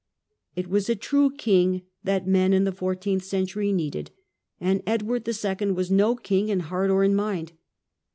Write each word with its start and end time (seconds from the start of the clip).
It 0.55 0.67
was 0.67 0.89
a 0.89 0.95
true 0.95 1.29
king 1.29 1.83
that 2.03 2.25
men 2.25 2.53
in 2.53 2.63
the 2.63 2.71
fourteenth 2.71 3.21
century 3.23 3.71
needed, 3.71 4.09
and 4.59 4.81
Edward 4.87 5.27
II. 5.29 5.73
was 5.73 5.91
no 5.91 6.15
king 6.15 6.49
in 6.49 6.61
heart 6.61 6.89
or 6.89 7.03
in 7.03 7.13
mind. 7.13 7.51